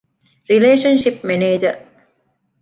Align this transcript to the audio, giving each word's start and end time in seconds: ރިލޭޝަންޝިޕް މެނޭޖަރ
ރިލޭޝަންޝިޕް 0.49 1.19
މެނޭޖަރ 1.27 1.75